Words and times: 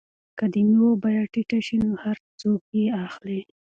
که 0.37 0.45
د 0.53 0.55
مېوو 0.67 0.91
بیه 1.01 1.23
ټیټه 1.33 1.59
شي 1.65 1.77
نو 1.83 1.91
هر 2.03 2.17
څوک 2.39 2.61
یې 2.77 2.85
اخلي. 3.05 3.41